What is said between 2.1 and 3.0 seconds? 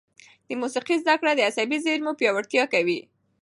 پیاوړتیا کوي.